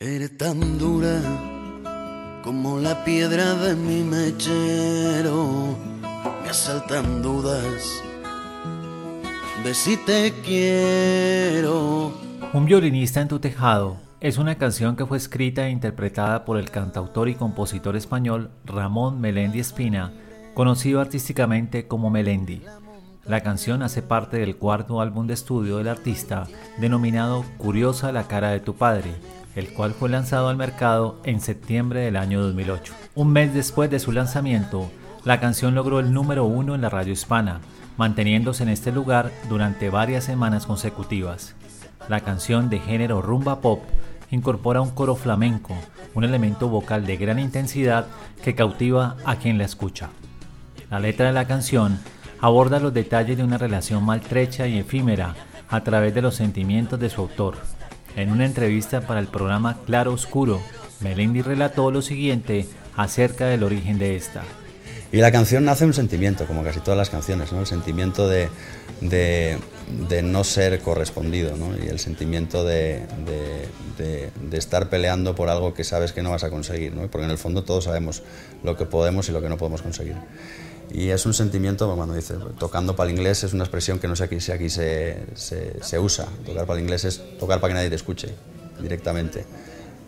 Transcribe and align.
Eres 0.00 0.38
tan 0.38 0.78
dura 0.78 1.20
como 2.44 2.78
la 2.78 3.04
piedra 3.04 3.54
de 3.54 3.74
mi 3.74 4.04
mechero. 4.04 5.76
Me 6.40 6.50
asaltan 6.50 7.20
dudas 7.20 8.00
de 9.64 9.74
si 9.74 9.96
te 9.96 10.32
quiero. 10.44 12.12
Un 12.52 12.64
violinista 12.66 13.20
en 13.20 13.26
tu 13.26 13.40
tejado 13.40 13.96
es 14.20 14.38
una 14.38 14.54
canción 14.54 14.94
que 14.94 15.04
fue 15.04 15.16
escrita 15.16 15.66
e 15.66 15.70
interpretada 15.70 16.44
por 16.44 16.58
el 16.58 16.70
cantautor 16.70 17.28
y 17.28 17.34
compositor 17.34 17.96
español 17.96 18.52
Ramón 18.64 19.20
Melendi 19.20 19.58
Espina, 19.58 20.12
conocido 20.54 21.00
artísticamente 21.00 21.88
como 21.88 22.08
Melendi. 22.08 22.62
La 23.24 23.40
canción 23.40 23.82
hace 23.82 24.02
parte 24.02 24.36
del 24.36 24.58
cuarto 24.58 25.00
álbum 25.00 25.26
de 25.26 25.34
estudio 25.34 25.78
del 25.78 25.88
artista, 25.88 26.46
denominado 26.78 27.44
Curiosa 27.58 28.12
la 28.12 28.28
cara 28.28 28.50
de 28.50 28.60
tu 28.60 28.76
padre, 28.76 29.10
el 29.58 29.70
cual 29.70 29.92
fue 29.92 30.08
lanzado 30.08 30.48
al 30.48 30.56
mercado 30.56 31.18
en 31.24 31.40
septiembre 31.40 32.00
del 32.00 32.16
año 32.16 32.40
2008. 32.40 32.94
Un 33.16 33.32
mes 33.32 33.52
después 33.52 33.90
de 33.90 33.98
su 33.98 34.12
lanzamiento, 34.12 34.88
la 35.24 35.40
canción 35.40 35.74
logró 35.74 35.98
el 35.98 36.12
número 36.12 36.44
uno 36.44 36.76
en 36.76 36.80
la 36.80 36.88
radio 36.88 37.12
hispana, 37.12 37.60
manteniéndose 37.96 38.62
en 38.62 38.68
este 38.68 38.92
lugar 38.92 39.32
durante 39.48 39.90
varias 39.90 40.22
semanas 40.22 40.64
consecutivas. 40.64 41.56
La 42.08 42.20
canción 42.20 42.70
de 42.70 42.78
género 42.78 43.20
rumba 43.20 43.60
pop 43.60 43.82
incorpora 44.30 44.80
un 44.80 44.90
coro 44.90 45.16
flamenco, 45.16 45.74
un 46.14 46.22
elemento 46.22 46.68
vocal 46.68 47.04
de 47.04 47.16
gran 47.16 47.40
intensidad 47.40 48.06
que 48.44 48.54
cautiva 48.54 49.16
a 49.24 49.36
quien 49.36 49.58
la 49.58 49.64
escucha. 49.64 50.10
La 50.88 51.00
letra 51.00 51.26
de 51.26 51.32
la 51.32 51.48
canción 51.48 51.98
aborda 52.40 52.78
los 52.78 52.94
detalles 52.94 53.36
de 53.36 53.42
una 53.42 53.58
relación 53.58 54.04
maltrecha 54.04 54.68
y 54.68 54.78
efímera 54.78 55.34
a 55.68 55.80
través 55.80 56.14
de 56.14 56.22
los 56.22 56.36
sentimientos 56.36 57.00
de 57.00 57.10
su 57.10 57.22
autor, 57.22 57.56
en 58.18 58.32
una 58.32 58.46
entrevista 58.46 59.00
para 59.00 59.20
el 59.20 59.28
programa 59.28 59.78
Claro 59.86 60.12
Oscuro, 60.12 60.60
Melendi 61.00 61.40
relató 61.40 61.90
lo 61.92 62.02
siguiente 62.02 62.66
acerca 62.96 63.46
del 63.46 63.62
origen 63.62 63.98
de 63.98 64.16
esta. 64.16 64.42
Y 65.12 65.18
la 65.18 65.30
canción 65.30 65.64
nace 65.64 65.84
un 65.84 65.94
sentimiento, 65.94 66.44
como 66.46 66.64
casi 66.64 66.80
todas 66.80 66.98
las 66.98 67.10
canciones, 67.10 67.52
¿no? 67.52 67.60
el 67.60 67.66
sentimiento 67.66 68.28
de, 68.28 68.48
no 70.22 70.44
ser 70.44 70.80
correspondido 70.80 71.56
¿no? 71.56 71.70
y 71.82 71.88
el 71.88 71.98
sentimiento 72.00 72.64
de, 72.64 73.04
estar 74.52 74.90
peleando 74.90 75.34
por 75.34 75.48
algo 75.48 75.72
que 75.72 75.84
sabes 75.84 76.12
que 76.12 76.22
no 76.22 76.30
vas 76.30 76.42
a 76.42 76.50
conseguir, 76.50 76.94
¿no? 76.94 77.08
porque 77.08 77.24
en 77.24 77.30
el 77.30 77.38
fondo 77.38 77.62
todos 77.62 77.84
sabemos 77.84 78.22
lo 78.64 78.76
que 78.76 78.84
podemos 78.84 79.28
y 79.28 79.32
lo 79.32 79.40
que 79.40 79.48
no 79.48 79.56
podemos 79.56 79.80
conseguir. 79.80 80.16
Y 80.90 81.10
es 81.10 81.26
un 81.26 81.34
sentimiento, 81.34 81.94
cuando 81.94 82.14
dice 82.14 82.34
tocando 82.58 82.96
para 82.96 83.10
el 83.10 83.16
inglés, 83.16 83.44
es 83.44 83.52
una 83.52 83.64
expresión 83.64 83.98
que 83.98 84.08
no 84.08 84.16
sé 84.16 84.24
aquí, 84.24 84.40
si 84.40 84.52
aquí 84.52 84.70
se, 84.70 85.98
usa. 86.00 86.26
Tocar 86.46 86.66
para 86.66 86.78
el 86.78 86.84
inglés 86.84 87.04
es 87.04 87.38
tocar 87.38 87.60
para 87.60 87.72
que 87.72 87.74
nadie 87.74 87.90
te 87.90 87.96
escuche 87.96 88.34
directamente. 88.80 89.44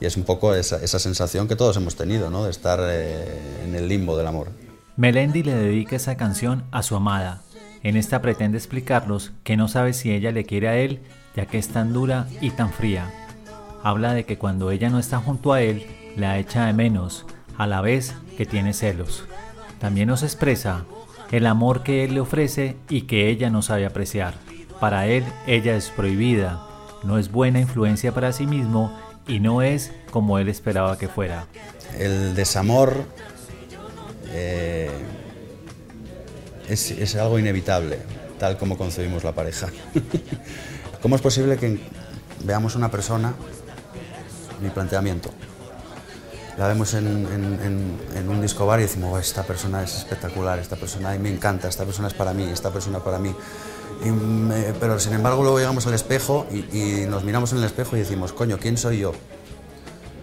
Y 0.01 0.07
es 0.07 0.17
un 0.17 0.25
poco 0.25 0.55
esa, 0.55 0.83
esa 0.83 0.99
sensación 0.99 1.47
que 1.47 1.57
todos 1.57 1.77
hemos 1.77 1.95
tenido, 1.97 2.31
¿no? 2.31 2.45
de 2.45 2.51
estar 2.51 2.81
eh, 2.83 3.65
en 3.65 3.75
el 3.75 3.89
limbo 3.89 4.17
del 4.17 4.27
amor. 4.27 4.49
Melendi 4.97 5.43
le 5.43 5.55
dedica 5.55 5.97
esa 5.97 6.17
canción 6.17 6.65
a 6.71 6.83
su 6.83 6.97
amada. 6.97 7.43
En 7.83 7.97
esta 7.97 8.21
pretende 8.23 8.59
explicarlos 8.59 9.33
que 9.45 9.57
no 9.57 9.69
sabe 9.69 9.93
si 9.93 10.13
ella 10.13 10.33
le 10.33 10.45
quiere 10.45 10.69
a 10.69 10.77
él, 10.77 11.01
ya 11.37 11.47
que 11.47 11.59
es 11.59 11.69
tan 11.69 11.93
dura 11.93 12.27
y 12.41 12.51
tan 12.51 12.73
fría. 12.73 13.11
Habla 13.83 14.13
de 14.15 14.25
que 14.25 14.39
cuando 14.39 14.71
ella 14.71 14.91
no 14.91 14.99
está 14.99 15.19
junto 15.19 15.53
a 15.53 15.63
él, 15.63 15.87
la 16.17 16.39
echa 16.39 16.67
de 16.67 16.73
menos, 16.73 17.25
a 17.57 17.67
la 17.67 17.81
vez 17.81 18.15
que 18.37 18.47
tiene 18.47 18.75
celos. 18.75 19.25
También 19.81 20.09
nos 20.09 20.23
expresa 20.23 20.85
el 21.31 21.47
amor 21.47 21.83
que 21.83 22.05
él 22.05 22.15
le 22.15 22.21
ofrece 22.21 22.77
y 22.89 23.03
que 23.03 23.29
ella 23.29 23.51
no 23.51 23.63
sabe 23.63 23.87
apreciar. 23.87 24.35
Para 24.79 25.07
él, 25.07 25.25
ella 25.47 25.77
es 25.77 25.91
prohibida, 25.91 26.61
no 27.03 27.19
es 27.19 27.31
buena 27.31 27.61
influencia 27.61 28.13
para 28.13 28.33
sí 28.33 28.47
mismo 28.47 28.97
y 29.27 29.41
no 29.41 29.63
es 29.63 29.93
como 30.11 30.39
él 30.39 30.49
esperaba 30.49 30.99
que 30.99 31.09
fuera. 31.09 31.47
El 31.99 32.35
desamor 32.35 33.05
eh, 34.33 34.91
es, 36.69 36.91
es, 36.91 37.17
algo 37.17 37.39
inevitable, 37.39 37.99
tal 38.39 38.59
como 38.59 38.77
concebimos 38.77 39.25
la 39.25 39.33
pareja. 39.33 39.69
¿Cómo 41.03 41.17
es 41.17 41.23
posible 41.23 41.57
que 41.57 41.81
veamos 42.45 42.75
una 42.77 42.91
persona, 42.91 43.35
mi 44.61 44.69
planteamiento, 44.69 45.31
la 46.59 46.69
vemos 46.69 46.95
en, 46.95 48.29
un 48.29 48.43
disco 48.43 48.67
bar 48.67 48.81
y 48.81 48.83
decimos, 48.83 49.21
esta 49.21 49.43
persona 49.43 49.83
es 49.83 49.97
espectacular, 49.97 50.59
esta 50.59 50.77
persona 50.77 51.17
me 51.19 51.31
encanta, 51.31 51.69
esta 51.69 51.85
persona 51.85 52.09
es 52.09 52.15
para 52.15 52.33
mí, 52.33 52.45
esta 52.45 52.71
persona 52.71 52.99
para 52.99 53.19
mí. 53.19 53.35
pero 54.79 54.99
sin 54.99 55.15
embargo 55.15 55.43
luego 55.43 55.59
llegamos 55.59 55.87
al 55.87 55.95
espejo 55.95 56.47
y, 56.51 57.07
nos 57.09 57.25
miramos 57.25 57.53
en 57.53 57.59
el 57.59 57.65
espejo 57.65 57.97
y 57.97 58.01
decimos, 58.01 58.33
coño, 58.33 58.59
¿quién 58.59 58.77
soy 58.77 58.99
yo? 58.99 59.13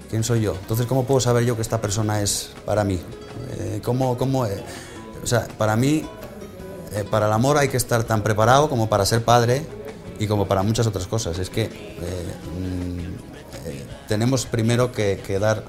¿Quién 0.09 0.23
soy 0.23 0.41
yo? 0.41 0.55
Entonces, 0.61 0.85
¿cómo 0.85 1.05
puedo 1.05 1.19
saber 1.19 1.43
yo 1.43 1.55
que 1.55 1.61
esta 1.61 1.81
persona 1.81 2.21
es 2.21 2.51
para 2.65 2.83
mí? 2.83 2.99
Eh, 3.59 3.81
¿cómo, 3.83 4.17
cómo, 4.17 4.45
eh? 4.45 4.63
o 5.21 5.27
sea, 5.27 5.47
para 5.57 5.75
mí, 5.75 6.05
eh, 6.93 7.03
para 7.09 7.27
el 7.27 7.33
amor 7.33 7.57
hay 7.57 7.67
que 7.67 7.77
estar 7.77 8.03
tan 8.03 8.21
preparado 8.21 8.69
como 8.69 8.87
para 8.87 9.05
ser 9.05 9.23
padre 9.23 9.65
y 10.19 10.27
como 10.27 10.47
para 10.47 10.63
muchas 10.63 10.87
otras 10.87 11.07
cosas. 11.07 11.39
Es 11.39 11.49
que 11.49 11.67
mm, 11.67 14.07
tenemos 14.07 14.45
primero 14.45 14.93
que 14.93 15.39
dar 15.39 15.63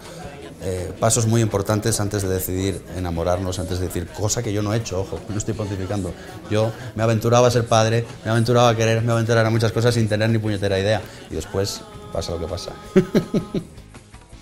eh, 0.60 0.92
pasos 0.98 1.26
muy 1.26 1.40
importantes 1.40 2.00
antes 2.00 2.22
de 2.22 2.28
decidir 2.28 2.82
enamorarnos, 2.96 3.58
antes 3.58 3.78
de 3.78 3.86
decir, 3.86 4.06
cosa 4.08 4.42
que 4.42 4.52
yo 4.52 4.62
no 4.62 4.74
he 4.74 4.78
hecho, 4.78 5.00
ojo, 5.00 5.20
no 5.28 5.38
estoy 5.38 5.54
pontificando. 5.54 6.12
Yo 6.50 6.72
me 6.94 7.02
aventuraba 7.02 7.48
a 7.48 7.50
ser 7.50 7.66
padre, 7.66 8.04
me 8.24 8.30
aventuraba 8.30 8.70
a 8.70 8.76
querer, 8.76 9.02
me 9.02 9.12
aventuraba 9.12 9.48
a 9.48 9.50
muchas 9.50 9.72
cosas 9.72 9.94
sin 9.94 10.08
tener 10.08 10.30
ni 10.30 10.38
puñetera 10.38 10.78
idea. 10.78 11.00
Y 11.30 11.34
después 11.34 11.82
pasa 12.12 12.32
lo 12.32 12.40
que 12.40 12.46
pasa. 12.46 12.72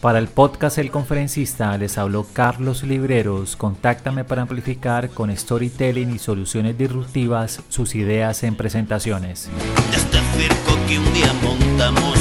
Para 0.00 0.19
el 0.19 0.28
podcast 0.28 0.78
El 0.78 0.91
Conferencista 0.91 1.77
les 1.78 1.99
habló 1.99 2.27
Carlos 2.33 2.83
Libreros. 2.83 3.56
Contáctame 3.56 4.25
para 4.25 4.43
amplificar 4.43 5.09
con 5.10 5.34
storytelling 5.34 6.15
y 6.15 6.19
soluciones 6.19 6.77
disruptivas 6.78 7.60
sus 7.71 7.94
ideas 7.94 8.43
en 8.44 8.56
presentaciones. 8.56 9.48
Este 9.93 10.19
circo 10.37 10.78
que 10.87 10.98
un 10.98 11.12
día 11.15 11.33
montamos, 11.43 12.19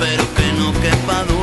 pero 0.00 0.24
que 0.34 0.52
no 0.58 0.72
quepa 0.80 1.24
duda 1.24 1.41